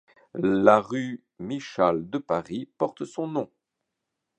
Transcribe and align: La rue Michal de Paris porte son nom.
La 0.33 0.79
rue 0.79 1.21
Michal 1.37 2.09
de 2.09 2.17
Paris 2.17 2.67
porte 2.79 3.05
son 3.05 3.27
nom. 3.27 3.51